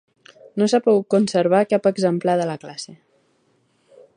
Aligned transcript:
No 0.61 0.67
s'ha 0.71 0.79
pogut 0.87 1.05
conservar 1.15 1.59
cap 1.73 1.91
exemplar 1.91 2.35
de 2.41 2.51
la 2.53 2.57
classe. 2.65 2.95